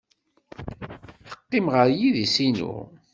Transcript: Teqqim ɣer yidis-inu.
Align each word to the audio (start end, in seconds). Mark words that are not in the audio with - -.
Teqqim 1.29 1.65
ɣer 1.73 1.87
yidis-inu. 1.99 2.75